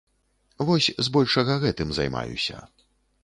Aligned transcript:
Вось 0.69 0.87
збольшага 1.09 1.59
гэтым 1.63 1.93
займаюся. 1.97 2.57